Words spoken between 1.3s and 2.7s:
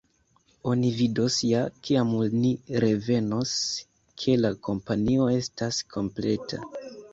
ja, kiam ni